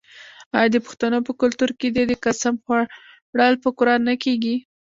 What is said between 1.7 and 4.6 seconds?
کې د قسم خوړل په قران نه کیږي؟